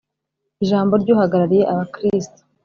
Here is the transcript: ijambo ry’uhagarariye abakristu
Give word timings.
ijambo 0.63 0.93
ry’uhagarariye 1.01 1.63
abakristu 1.71 2.39